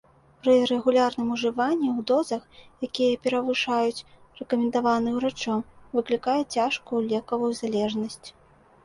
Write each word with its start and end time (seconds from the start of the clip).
Пры 0.45 0.53
рэгулярным 0.69 1.27
ужыванні 1.35 1.89
ў 1.89 1.99
дозах, 2.11 2.41
якія 2.87 3.19
перавышаюць 3.25 4.05
рэкамендаваныя 4.39 5.15
ўрачом, 5.19 5.61
выклікае 5.99 6.39
цяжкую 6.55 6.99
лекавую 7.13 7.53
залежнасць. 7.61 8.27